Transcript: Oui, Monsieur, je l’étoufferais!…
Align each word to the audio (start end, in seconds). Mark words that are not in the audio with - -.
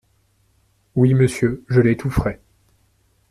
Oui, 0.95 1.13
Monsieur, 1.13 1.63
je 1.69 1.79
l’étoufferais!… 1.79 2.39